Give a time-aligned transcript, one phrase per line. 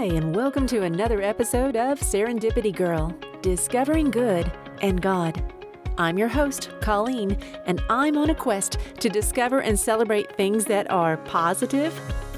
[0.00, 5.52] Hi, and welcome to another episode of Serendipity Girl Discovering Good and God.
[5.98, 7.36] I'm your host, Colleen,
[7.66, 11.92] and I'm on a quest to discover and celebrate things that are positive,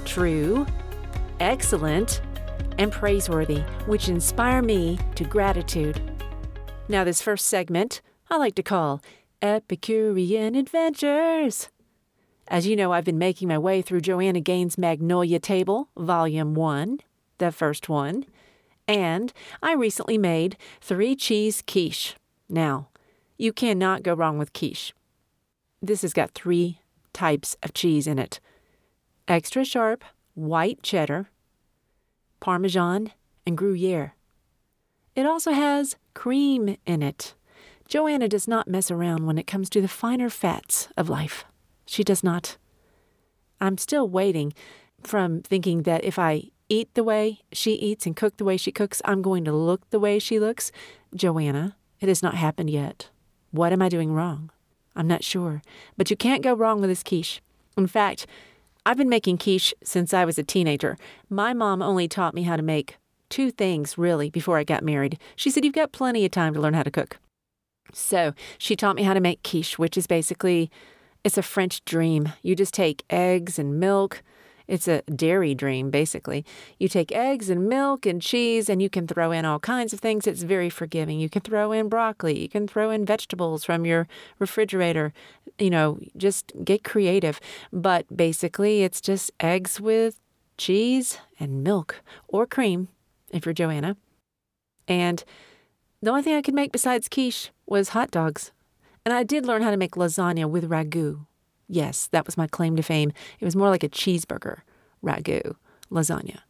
[0.04, 0.66] true,
[1.38, 2.20] excellent,
[2.78, 6.02] and praiseworthy, which inspire me to gratitude.
[6.88, 9.02] Now, this first segment I like to call
[9.40, 11.68] Epicurean Adventures.
[12.48, 16.98] As you know, I've been making my way through Joanna Gaines' Magnolia Table, Volume 1,
[17.38, 18.24] the first one,
[18.88, 19.32] and
[19.62, 22.14] I recently made three cheese quiche.
[22.48, 22.88] Now,
[23.38, 24.92] you cannot go wrong with quiche.
[25.80, 26.80] This has got three
[27.12, 28.40] types of cheese in it
[29.28, 30.04] extra sharp
[30.34, 31.28] white cheddar,
[32.40, 33.12] Parmesan,
[33.46, 34.14] and Gruyere.
[35.14, 37.34] It also has cream in it.
[37.86, 41.44] Joanna does not mess around when it comes to the finer fats of life.
[41.86, 42.56] She does not.
[43.60, 44.54] I'm still waiting
[45.02, 48.72] from thinking that if I eat the way she eats and cook the way she
[48.72, 50.72] cooks, I'm going to look the way she looks.
[51.14, 53.10] Joanna, it has not happened yet.
[53.50, 54.50] What am I doing wrong?
[54.96, 55.62] I'm not sure.
[55.96, 57.42] But you can't go wrong with this quiche.
[57.76, 58.26] In fact,
[58.86, 60.96] I've been making quiche since I was a teenager.
[61.28, 62.96] My mom only taught me how to make
[63.28, 65.18] two things, really, before I got married.
[65.36, 67.18] She said, You've got plenty of time to learn how to cook.
[67.92, 70.70] So she taught me how to make quiche, which is basically
[71.24, 72.32] it's a French dream.
[72.42, 74.22] You just take eggs and milk.
[74.72, 76.46] It's a dairy dream, basically.
[76.78, 80.00] You take eggs and milk and cheese, and you can throw in all kinds of
[80.00, 80.26] things.
[80.26, 81.20] It's very forgiving.
[81.20, 82.40] You can throw in broccoli.
[82.40, 85.12] You can throw in vegetables from your refrigerator.
[85.58, 87.38] You know, just get creative.
[87.70, 90.18] But basically, it's just eggs with
[90.56, 92.88] cheese and milk or cream,
[93.30, 93.98] if you're Joanna.
[94.88, 95.22] And
[96.00, 98.52] the only thing I could make besides quiche was hot dogs.
[99.04, 101.26] And I did learn how to make lasagna with ragu.
[101.72, 103.12] Yes, that was my claim to fame.
[103.40, 104.58] It was more like a cheeseburger,
[105.02, 105.56] ragu,
[105.90, 106.40] lasagna.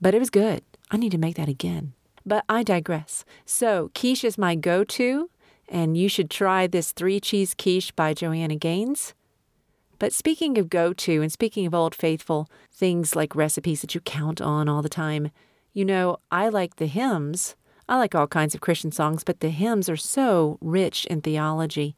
[0.00, 0.64] But it was good.
[0.90, 1.92] I need to make that again.
[2.26, 3.24] But I digress.
[3.46, 5.30] So, quiche is my go to,
[5.68, 9.14] and you should try this three cheese quiche by Joanna Gaines.
[10.00, 14.00] But speaking of go to, and speaking of Old Faithful, things like recipes that you
[14.00, 15.30] count on all the time,
[15.72, 17.54] you know, I like the hymns
[17.88, 21.94] I like all kinds of Christian songs, but the hymns are so rich in theology.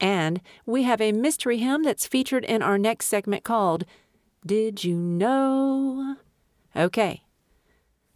[0.00, 3.84] And we have a mystery hymn that's featured in our next segment called
[4.46, 6.16] Did You Know?
[6.76, 7.22] Okay.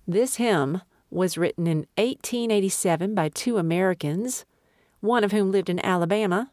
[0.07, 4.45] This hymn was written in 1887 by two Americans,
[5.01, 6.51] one of whom lived in Alabama,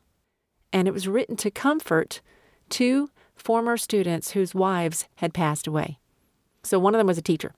[0.74, 2.22] and it was written to comfort
[2.70, 6.00] two former students whose wives had passed away.
[6.64, 7.54] So one of them was a teacher.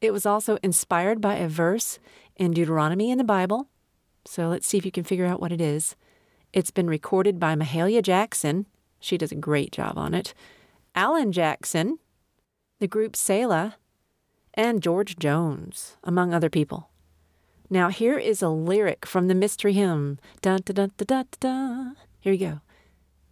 [0.00, 1.98] It was also inspired by a verse
[2.36, 3.68] in Deuteronomy in the Bible.
[4.26, 5.96] So let's see if you can figure out what it is.
[6.54, 8.66] It's been recorded by Mahalia Jackson.
[9.00, 10.34] She does a great job on it.
[10.94, 11.98] Alan Jackson,
[12.78, 13.74] the group Selah,
[14.54, 16.90] and George Jones, among other people.
[17.68, 20.20] Now, here is a lyric from the mystery hymn.
[20.42, 20.92] Dun, dun,
[21.40, 21.96] dun.
[22.20, 22.60] Here you go.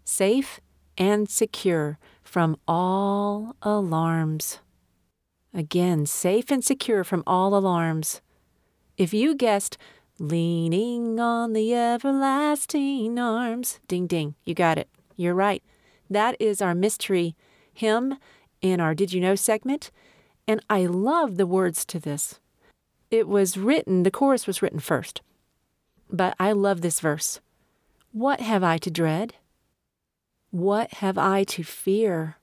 [0.05, 0.59] Safe
[0.99, 4.59] and secure from all alarms.
[5.55, 8.21] Again, safe and secure from all alarms.
[8.97, 9.79] If you guessed
[10.19, 14.89] leaning on the everlasting arms, ding ding, you got it.
[15.17, 15.63] You're right.
[16.11, 17.35] That is our mystery
[17.73, 18.19] hymn
[18.61, 19.91] in our Did You Know segment.
[20.47, 22.41] And I love the words to this.
[23.11, 25.23] It was written, the chorus was written first.
[26.11, 27.41] But I love this verse.
[28.13, 29.35] What have I to dread?
[30.51, 32.37] What have I to fear?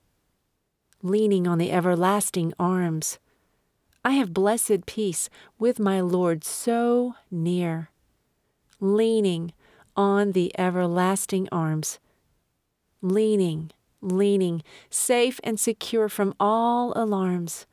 [1.03, 3.19] Leaning on the everlasting arms.
[4.03, 7.89] I have blessed peace with my Lord so near,
[8.79, 9.51] leaning
[9.95, 11.99] on the everlasting arms,
[13.01, 13.71] leaning,
[14.01, 17.65] leaning, safe and secure from all alarms,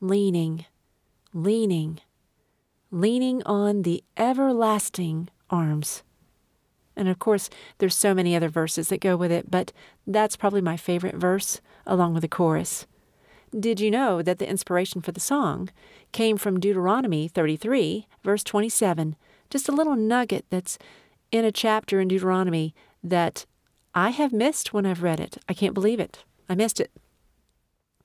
[0.00, 0.66] leaning,
[1.34, 1.98] leaning,
[2.92, 6.04] leaning on the everlasting arms.
[6.94, 9.72] And of course, there's so many other verses that go with it, but
[10.06, 12.86] that's probably my favorite verse, along with the chorus.
[13.58, 15.68] Did you know that the inspiration for the song
[16.10, 19.14] came from Deuteronomy 33, verse 27?
[19.50, 20.78] Just a little nugget that's
[21.30, 23.44] in a chapter in Deuteronomy that
[23.94, 25.36] I have missed when I've read it.
[25.50, 26.24] I can't believe it.
[26.48, 26.90] I missed it.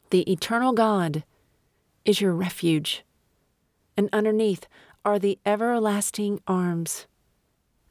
[0.09, 1.23] The eternal God
[2.03, 3.05] is your refuge,
[3.95, 4.67] and underneath
[5.05, 7.07] are the everlasting arms.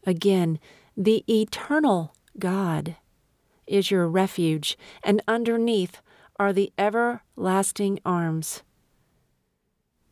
[0.06, 0.58] Again,
[0.94, 2.96] the eternal God
[3.66, 6.02] is your refuge, and underneath
[6.38, 8.62] are the everlasting arms.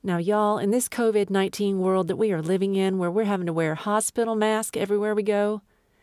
[0.03, 3.47] Now, y'all, in this COVID 19 world that we are living in, where we're having
[3.47, 5.63] to wear hospital mask everywhere we go,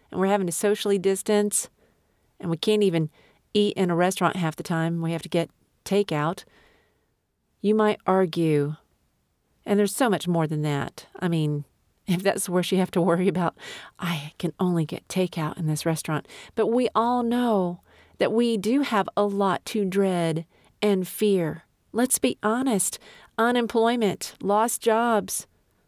[0.10, 1.70] and we're having to socially distance,
[2.40, 3.10] and we can't even
[3.54, 5.50] eat in a restaurant half the time, we have to get
[5.86, 6.44] takeout,
[7.62, 8.76] you might argue
[9.66, 11.06] And there's so much more than that.
[11.20, 11.66] I mean,
[12.08, 13.56] if that's the worst you have to worry about,
[14.00, 16.28] I can only get takeout in this restaurant.
[16.56, 17.82] But we all know
[18.22, 20.46] that we do have a lot to dread
[20.80, 21.64] and fear.
[21.92, 23.00] Let's be honest
[23.36, 25.48] unemployment, lost jobs,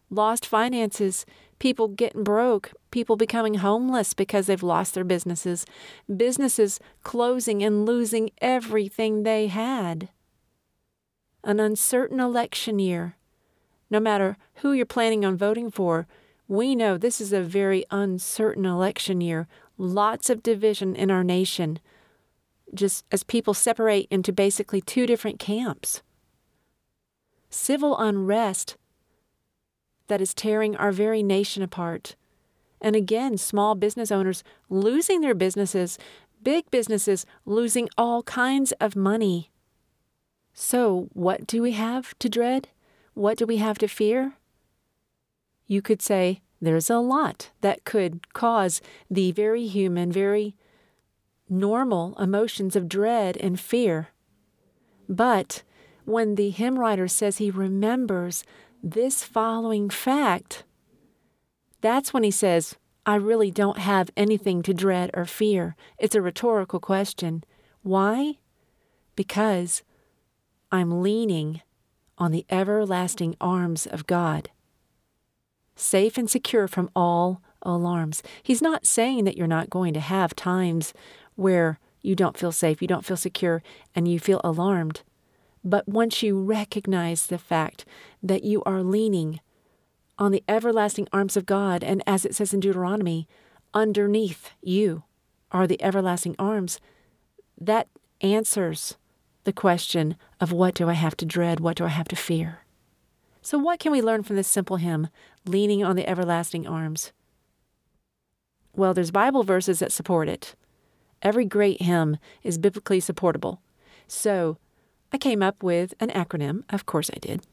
[0.09, 1.27] lost finances,
[1.59, 5.63] people getting broke, people becoming homeless because they've lost their businesses,
[6.17, 10.09] businesses closing and losing everything they had.
[11.43, 13.15] An uncertain election year,
[13.91, 16.07] no matter who you're planning on voting for,
[16.47, 19.47] we know this is a very uncertain election year.
[19.77, 21.77] Lots of division in our nation,
[22.73, 26.01] just as people separate into basically two different camps.
[27.49, 28.77] Civil unrest
[30.07, 32.15] that is tearing our very nation apart.
[32.81, 35.97] And again, small business owners losing their businesses,
[36.41, 39.51] big businesses losing all kinds of money.
[40.53, 42.67] So, what do we have to dread?
[43.13, 44.33] What do we have to fear?
[45.65, 50.55] You could say there's a lot that could cause the very human, very
[51.59, 54.09] normal emotions of dread and fear.
[55.07, 55.63] But
[56.05, 58.43] when the hymn writer says he remembers
[58.81, 60.63] this following fact,
[61.81, 65.75] that's when he says, I really don't have anything to dread or fear.
[65.97, 67.43] It's a rhetorical question.
[67.81, 68.39] Why?
[69.15, 69.83] Because
[70.71, 71.61] I'm leaning
[72.17, 74.49] on the everlasting arms of God,
[75.75, 78.23] safe and secure from all alarms.
[78.41, 80.93] He's not saying that you're not going to have times
[81.35, 83.63] where you don't feel safe, you don't feel secure,
[83.95, 85.01] and you feel alarmed.
[85.63, 87.85] But once you recognize the fact
[88.21, 89.39] that you are leaning
[90.19, 93.27] on the everlasting arms of God, and as it says in Deuteronomy,
[93.73, 95.03] underneath you
[95.51, 96.79] are the everlasting arms,
[97.59, 97.87] that
[98.21, 98.97] answers
[99.43, 101.59] the question of what do I have to dread?
[101.59, 102.59] What do I have to fear?
[103.41, 105.09] So, what can we learn from this simple hymn,
[105.45, 107.11] Leaning on the Everlasting Arms?
[108.73, 110.55] Well, there's Bible verses that support it.
[111.23, 113.61] Every great hymn is biblically supportable.
[114.07, 114.57] So,
[115.11, 116.63] I came up with an acronym.
[116.69, 117.47] Of course, I did.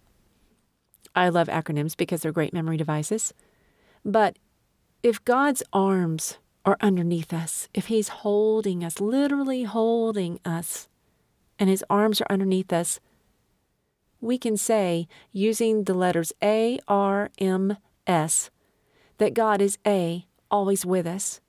[1.14, 3.32] I love acronyms because they're great memory devices.
[4.04, 4.38] But
[5.02, 6.36] if God's arms
[6.66, 10.88] are underneath us, if He's holding us, literally holding us,
[11.60, 12.98] and his arms are underneath us,
[14.20, 17.76] we can say, using the letters A, R, M,
[18.06, 18.50] S,
[19.18, 21.40] that God is A, always with us.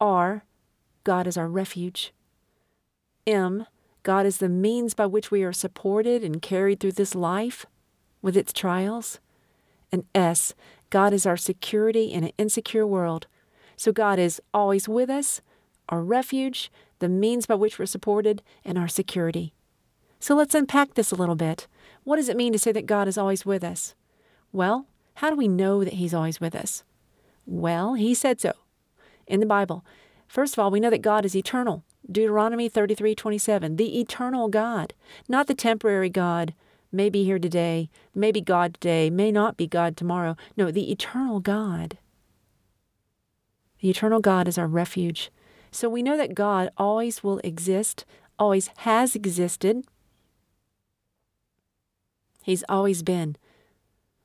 [0.00, 0.44] R,
[1.04, 2.12] God is our refuge.
[3.26, 3.66] M,
[4.02, 7.66] God is the means by which we are supported and carried through this life
[8.22, 9.20] with its trials.
[9.92, 10.54] And S,
[10.88, 13.26] God is our security in an insecure world.
[13.76, 15.40] So God is always with us,
[15.88, 19.54] our refuge, the means by which we're supported, and our security.
[20.18, 21.66] So let's unpack this a little bit.
[22.04, 23.94] What does it mean to say that God is always with us?
[24.52, 26.84] Well, how do we know that He's always with us?
[27.46, 28.52] Well, He said so
[29.26, 29.84] in the Bible.
[30.30, 31.82] First of all, we know that God is eternal.
[32.08, 34.94] Deuteronomy 33 27, the eternal God,
[35.28, 36.54] not the temporary God,
[36.92, 40.36] may be here today, may be God today, may not be God tomorrow.
[40.56, 41.98] No, the eternal God.
[43.80, 45.32] The eternal God is our refuge.
[45.72, 48.04] So we know that God always will exist,
[48.38, 49.84] always has existed.
[52.44, 53.34] He's always been.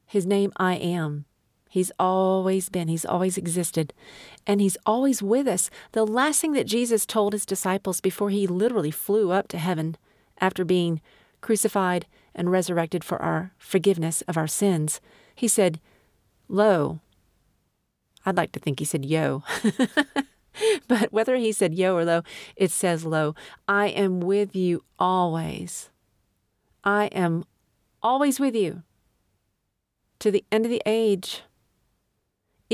[0.06, 1.26] His name, I am.
[1.76, 2.88] He's always been.
[2.88, 3.94] He's always existed.
[4.48, 5.70] And He's always with us.
[5.92, 9.98] The last thing that Jesus told His disciples before He literally flew up to heaven
[10.40, 11.02] after being
[11.42, 15.02] crucified and resurrected for our forgiveness of our sins,
[15.36, 15.82] He said,
[16.48, 17.02] Lo,
[18.26, 19.44] I'd like to think He said, Yo.
[20.88, 22.22] but whether he said yo or lo,
[22.56, 23.36] it says lo.
[23.68, 25.90] I am with you always.
[26.86, 27.44] I am
[28.02, 28.84] always with you
[30.20, 31.42] to the end of the age.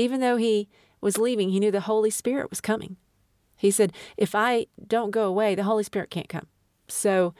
[0.02, 0.68] Even though he
[1.00, 2.96] was leaving, he knew the Holy Spirit was coming.
[3.56, 6.48] He said, If I don't go away, the Holy Spirit can't come.
[6.88, 7.34] So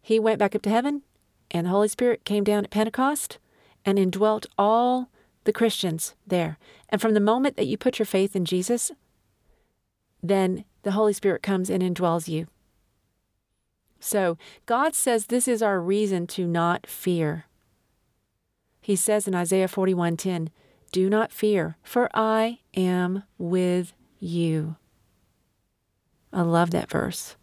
[0.00, 1.02] he went back up to heaven,
[1.50, 3.38] and the Holy Spirit came down at Pentecost
[3.84, 5.10] and indwelt all
[5.44, 6.58] the Christians there.
[6.88, 8.90] And from the moment that you put your faith in Jesus,
[10.22, 12.46] then the Holy Spirit comes and indwells you.
[14.00, 17.44] So God says this is our reason to not fear.
[18.80, 20.48] He says in Isaiah 41:10,
[20.92, 24.76] "Do not fear, for I am with you."
[26.32, 27.36] I love that verse.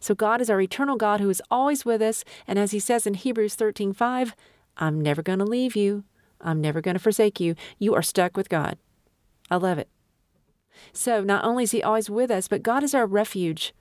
[0.00, 3.06] So God is our eternal God who is always with us, and as he says
[3.06, 4.34] in Hebrews 13:5,
[4.76, 6.04] I'm never going to leave you.
[6.40, 7.54] I'm never going to forsake you.
[7.78, 8.76] You are stuck with God.
[9.50, 9.88] I love it.
[10.92, 13.74] So not only is He always with us, but God is our refuge.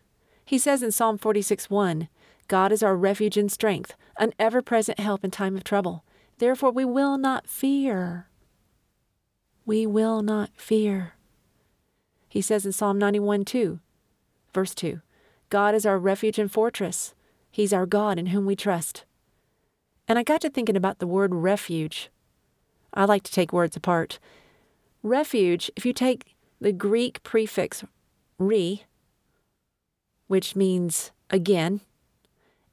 [0.45, 2.07] He says in Psalm 46 1,
[2.47, 6.03] God is our refuge and strength, an ever present help in time of trouble.
[6.37, 8.27] Therefore, we will not fear.
[9.65, 11.13] We will not fear.
[12.27, 13.79] He says in Psalm 91 2,
[14.53, 15.01] verse 2
[15.49, 17.13] God is our refuge and fortress.
[17.51, 19.05] He's our God in whom we trust.
[20.07, 22.09] And I got to thinking about the word refuge.
[22.93, 24.19] I like to take words apart.
[25.01, 27.83] Refuge, if you take the Greek prefix
[28.37, 28.83] re,
[30.27, 31.81] which means again,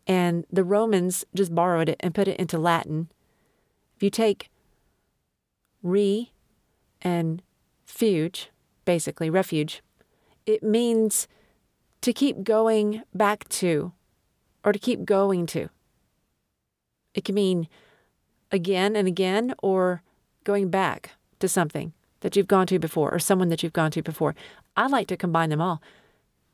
[0.06, 3.10] and the Romans just borrowed it and put it into Latin.
[3.96, 4.50] If you take
[5.82, 6.32] re
[7.02, 7.42] and
[7.86, 8.46] fuge,
[8.84, 9.82] basically refuge,
[10.46, 11.28] it means
[12.00, 13.92] to keep going back to
[14.64, 15.68] or to keep going to.
[17.14, 17.68] It can mean
[18.50, 20.02] again and again or
[20.44, 24.02] going back to something that you've gone to before or someone that you've gone to
[24.02, 24.34] before.
[24.76, 25.82] I like to combine them all.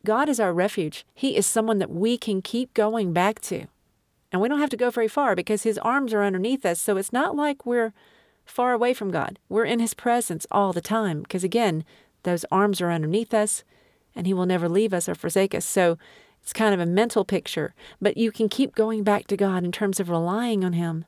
[0.04, 1.04] God is our refuge.
[1.14, 3.66] He is someone that we can keep going back to.
[4.30, 6.80] And we don't have to go very far because His arms are underneath us.
[6.80, 7.92] So it's not like we're
[8.46, 9.38] far away from God.
[9.48, 11.84] We're in His presence all the time because, again,
[12.22, 13.64] those arms are underneath us
[14.14, 15.66] and He will never leave us or forsake us.
[15.66, 15.98] So
[16.42, 19.72] it's kind of a mental picture, but you can keep going back to God in
[19.72, 21.04] terms of relying on Him.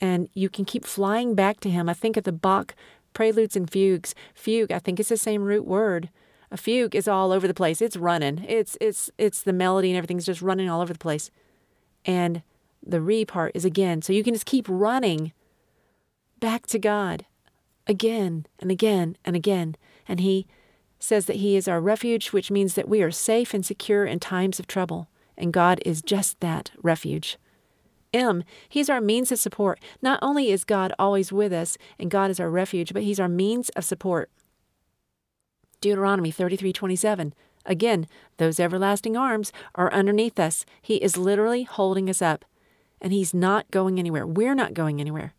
[0.00, 1.88] And you can keep flying back to Him.
[1.88, 2.74] I think of the Bach
[3.12, 4.14] preludes and fugues.
[4.34, 6.10] Fugue, I think it's the same root word.
[6.50, 7.82] A fugue is all over the place.
[7.82, 8.44] It's running.
[8.48, 11.30] It's it's it's the melody and everything's just running all over the place.
[12.04, 12.42] And
[12.86, 14.00] the re part is again.
[14.02, 15.32] So you can just keep running
[16.40, 17.26] back to God
[17.86, 19.76] again and again and again.
[20.08, 20.46] And he
[20.98, 24.20] says that he is our refuge, which means that we are safe and secure in
[24.20, 25.08] times of trouble.
[25.36, 27.38] And God is just that refuge.
[28.14, 29.80] M, He's our means of support.
[30.00, 33.28] Not only is God always with us and God is our refuge, but He's our
[33.28, 34.30] means of support.
[35.80, 37.34] Deuteronomy 33 27.
[37.66, 38.06] Again,
[38.38, 40.64] those everlasting arms are underneath us.
[40.80, 42.44] He is literally holding us up,
[43.00, 44.26] and He's not going anywhere.
[44.26, 45.34] We're not going anywhere.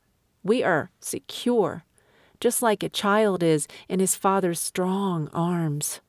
[0.48, 1.84] We are secure,
[2.40, 6.00] just like a child is in his father's strong arms.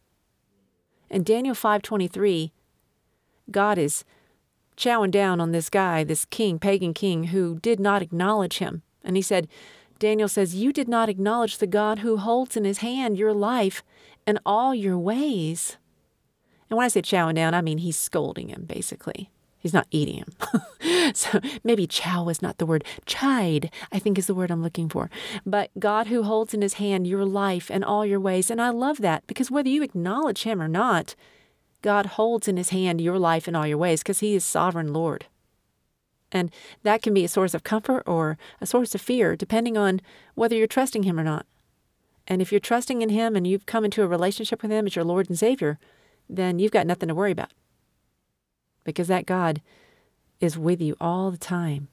[1.10, 2.52] In Daniel 5:23,
[3.50, 4.04] God is
[4.76, 8.82] chowing down on this guy, this king, pagan king, who did not acknowledge him.
[9.02, 9.48] And he said,
[9.98, 13.82] Daniel says, You did not acknowledge the God who holds in his hand your life
[14.24, 15.78] and all your ways.
[16.70, 19.30] And when I say chowing down, I mean he's scolding him, basically.
[19.58, 21.12] He's not eating him.
[21.14, 22.84] so maybe chow is not the word.
[23.06, 25.10] Chide, I think, is the word I'm looking for.
[25.44, 28.50] But God who holds in his hand your life and all your ways.
[28.50, 31.16] And I love that because whether you acknowledge him or not,
[31.82, 34.92] God holds in his hand your life and all your ways because he is sovereign
[34.92, 35.26] Lord.
[36.30, 36.50] And
[36.82, 40.00] that can be a source of comfort or a source of fear, depending on
[40.34, 41.46] whether you're trusting him or not.
[42.26, 44.94] And if you're trusting in him and you've come into a relationship with him as
[44.94, 45.78] your Lord and Savior,
[46.28, 47.52] then you've got nothing to worry about.
[48.88, 49.60] Because that God
[50.40, 51.88] is with you all the time,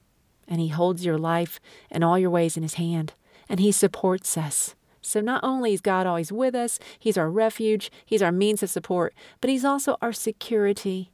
[0.48, 1.60] and he holds your life
[1.90, 3.12] and all your ways in his hand,
[3.50, 4.74] and he supports us.
[5.02, 8.70] So not only is God always with us, He's our refuge, He's our means of
[8.70, 11.12] support, but He's also our security.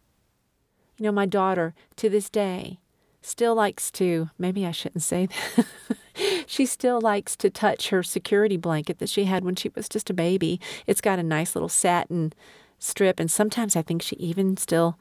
[0.99, 2.79] You know, my daughter to this day
[3.21, 5.67] still likes to, maybe I shouldn't say that.
[6.47, 10.09] she still likes to touch her security blanket that she had when she was just
[10.11, 10.61] a baby.
[10.87, 12.33] It's got a nice little satin
[12.79, 14.97] strip, and sometimes I think she even still,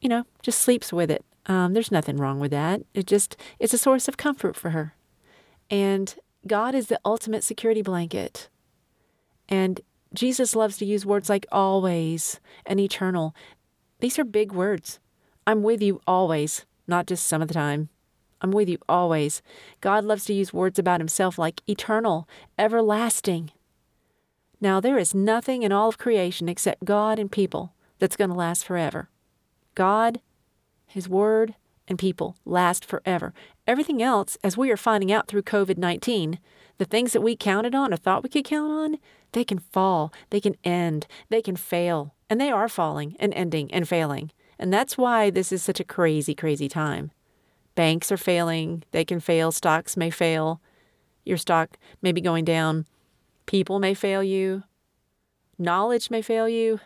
[0.00, 1.24] you know, just sleeps with it.
[1.46, 2.82] Um, there's nothing wrong with that.
[2.94, 4.94] It just, it's a source of comfort for her.
[5.70, 6.14] And
[6.46, 8.48] God is the ultimate security blanket.
[9.48, 9.80] And
[10.12, 13.34] Jesus loves to use words like always and eternal.
[14.00, 14.98] These are big words.
[15.46, 17.88] I'm with you always, not just some of the time.
[18.40, 19.40] I'm with you always.
[19.80, 23.50] God loves to use words about himself like eternal, everlasting.
[24.60, 28.36] Now, there is nothing in all of creation except God and people that's going to
[28.36, 29.08] last forever.
[29.76, 30.20] God,
[30.88, 31.54] His Word,
[31.86, 33.32] and people last forever.
[33.66, 36.40] Everything else, as we are finding out through COVID 19,
[36.78, 38.98] the things that we counted on or thought we could count on,
[39.32, 42.14] they can fall, they can end, they can fail.
[42.28, 44.32] And they are falling and ending and failing.
[44.58, 47.12] And that's why this is such a crazy, crazy time.
[47.74, 50.60] Banks are failing, they can fail, stocks may fail,
[51.24, 52.86] your stock may be going down,
[53.44, 54.64] people may fail you,
[55.58, 56.80] knowledge may fail you.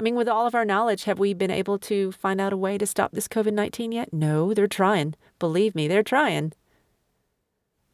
[0.00, 2.56] I mean, with all of our knowledge, have we been able to find out a
[2.56, 4.14] way to stop this COVID 19 yet?
[4.14, 5.14] No, they're trying.
[5.38, 6.54] Believe me, they're trying.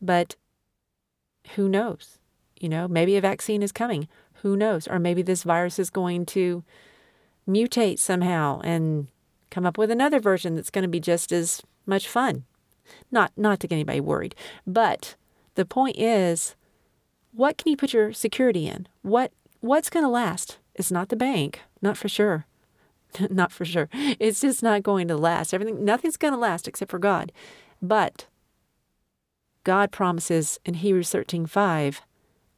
[0.01, 0.37] But
[1.57, 2.19] who knows?
[2.61, 4.07] You know, maybe a vaccine is coming.
[4.43, 4.87] Who knows?
[4.87, 6.63] Or maybe this virus is going to
[7.49, 9.09] mutate somehow and
[9.51, 12.45] come up with another version that's going to be just as much fun.
[13.11, 15.17] Not not to get anybody worried, but
[15.57, 16.55] the point is
[17.33, 18.87] what can you put your security in?
[19.03, 20.59] What what's going to last?
[20.77, 22.47] It's not the bank, not for sure.
[23.31, 23.89] not for sure.
[23.93, 25.55] It's just not going to last.
[25.55, 27.33] Everything, nothing's going to last except for God.
[27.81, 28.27] But
[29.65, 32.03] God promises in Hebrews 13 5,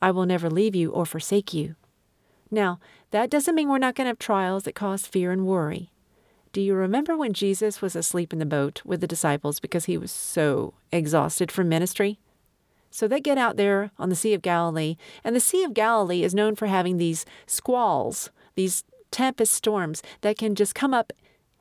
[0.01, 1.75] I will never leave you or forsake you.
[2.51, 2.79] Now,
[3.11, 5.91] that doesn't mean we're not going to have trials that cause fear and worry.
[6.53, 9.99] Do you remember when Jesus was asleep in the boat with the disciples because he
[9.99, 12.19] was so exhausted from ministry?
[12.91, 16.23] So they get out there on the Sea of Galilee, and the Sea of Galilee
[16.23, 21.13] is known for having these squalls, these tempest storms that can just come up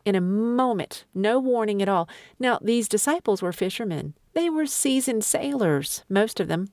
[0.05, 2.07] in a moment, no warning at all.
[2.39, 4.13] Now, these disciples were fishermen.
[4.33, 6.69] They were seasoned sailors, most of them.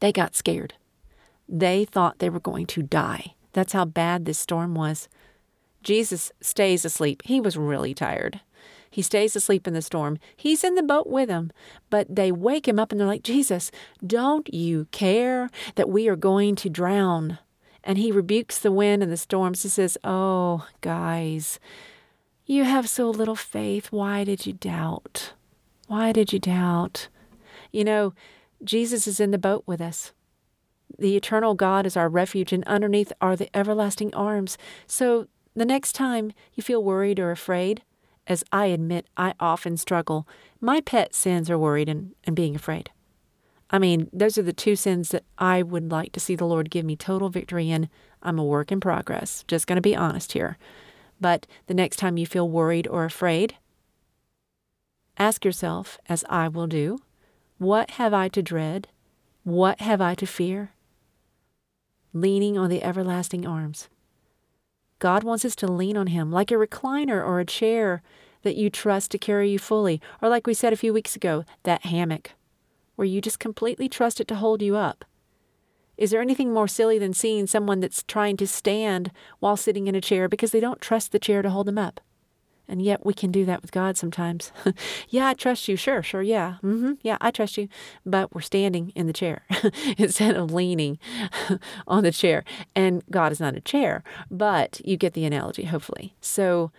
[0.00, 0.74] They got scared.
[1.48, 3.34] They thought they were going to die.
[3.52, 5.08] That's how bad this storm was.
[5.82, 7.22] Jesus stays asleep.
[7.26, 8.40] He was really tired.
[8.90, 10.18] He stays asleep in the storm.
[10.36, 11.50] He's in the boat with them,
[11.90, 13.70] but they wake him up and they're like, Jesus,
[14.06, 17.38] don't you care that we are going to drown?
[17.84, 19.62] And he rebukes the wind and the storms.
[19.62, 21.60] He says, Oh, guys,
[22.46, 23.92] you have so little faith.
[23.92, 25.34] Why did you doubt?
[25.86, 27.08] Why did you doubt?
[27.70, 28.14] You know,
[28.64, 30.12] Jesus is in the boat with us.
[30.98, 34.56] The eternal God is our refuge, and underneath are the everlasting arms.
[34.86, 37.82] So the next time you feel worried or afraid,
[38.26, 40.26] as I admit I often struggle,
[40.60, 42.90] my pet sins are worried and, and being afraid.
[43.70, 46.70] I mean, those are the two sins that I would like to see the Lord
[46.70, 47.88] give me total victory in.
[48.22, 50.58] I'm a work in progress, just going to be honest here.
[51.20, 53.56] But the next time you feel worried or afraid,
[55.16, 56.98] ask yourself, as I will do,
[57.58, 58.88] what have I to dread?
[59.44, 60.72] What have I to fear?
[62.12, 63.88] Leaning on the everlasting arms.
[64.98, 68.02] God wants us to lean on Him like a recliner or a chair
[68.42, 71.44] that you trust to carry you fully, or like we said a few weeks ago,
[71.62, 72.32] that hammock,
[72.96, 75.04] where you just completely trust it to hold you up.
[75.96, 79.94] Is there anything more silly than seeing someone that's trying to stand while sitting in
[79.94, 82.00] a chair because they don't trust the chair to hold them up?
[82.66, 84.50] And yet we can do that with God sometimes.
[85.08, 85.76] yeah, I trust you.
[85.76, 86.22] Sure, sure.
[86.22, 86.56] Yeah.
[86.62, 86.92] Mm-hmm.
[87.02, 87.68] Yeah, I trust you.
[88.06, 89.42] But we're standing in the chair
[89.98, 90.98] instead of leaning
[91.86, 92.42] on the chair.
[92.74, 96.14] And God is not a chair, but you get the analogy, hopefully.
[96.20, 96.72] So,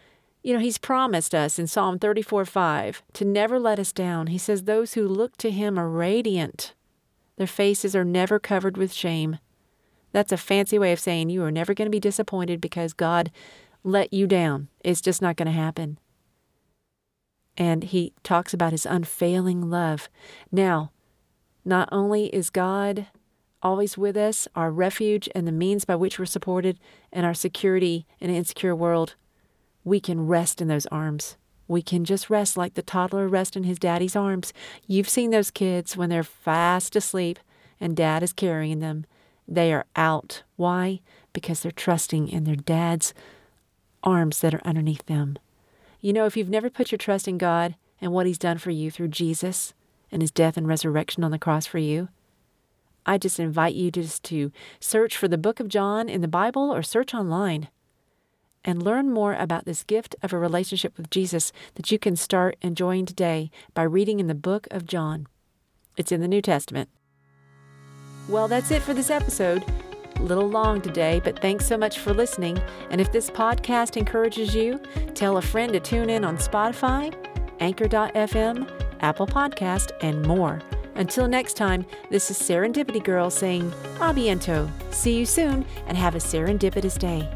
[0.46, 4.28] you know, He's promised us in Psalm 34 5 to never let us down.
[4.28, 6.76] He says, Those who look to Him are radiant,
[7.38, 9.40] their faces are never covered with shame.
[10.12, 13.32] That's a fancy way of saying you are never going to be disappointed because God
[13.84, 14.68] let you down.
[14.84, 15.98] It's just not going to happen.
[17.58, 20.10] And he talks about his unfailing love.
[20.52, 20.92] Now,
[21.66, 23.08] not only is God
[23.64, 26.80] always with us, our refuge and the means by which we're supported,
[27.12, 29.16] and our security in an insecure world,
[29.86, 31.38] we can rest in those arms.
[31.68, 34.52] We can just rest like the toddler rests in his daddy's arms.
[34.88, 37.40] You've seen those kids when they're fast asleep
[37.80, 39.06] and dad is carrying them.
[39.48, 40.44] They are out.
[40.58, 41.02] Why?
[41.34, 43.14] Because they're trusting in their dad's
[44.04, 45.38] arms that are underneath them.
[46.02, 48.72] You know, if you've never put your trust in God and what He's done for
[48.72, 49.74] you through Jesus
[50.12, 52.10] and His death and resurrection on the cross for you,
[53.06, 56.74] I just invite you just to search for the book of John in the Bible
[56.74, 57.70] or search online
[58.66, 62.58] and learn more about this gift of a relationship with Jesus that you can start
[62.62, 65.28] enjoying today by reading in the book of John.
[65.96, 66.90] It's in the New Testament.
[68.28, 69.64] Well, that's it for this episode
[70.20, 72.60] little long today, but thanks so much for listening.
[72.90, 74.80] And if this podcast encourages you,
[75.14, 77.14] tell a friend to tune in on Spotify,
[77.60, 78.70] Anchor.fm,
[79.02, 80.62] Apple Podcast, and more.
[80.96, 84.70] Until next time, this is Serendipity Girl saying, À bientôt.
[84.94, 87.30] See you soon and have a serendipitous day.